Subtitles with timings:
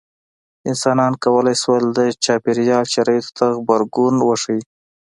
[0.69, 4.61] انسانانو کولی شول د چاپېریال شرایطو ته غبرګون وښيي.